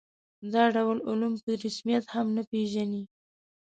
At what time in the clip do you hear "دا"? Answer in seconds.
0.53-0.63